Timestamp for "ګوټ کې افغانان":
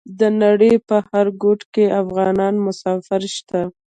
1.43-2.55